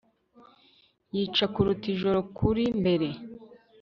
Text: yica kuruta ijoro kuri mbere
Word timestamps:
yica 1.15 1.45
kuruta 1.53 1.85
ijoro 1.93 2.19
kuri 2.37 2.63
mbere 2.79 3.07